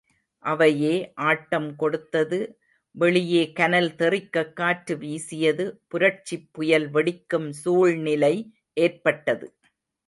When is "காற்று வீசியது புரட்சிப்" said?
4.53-6.49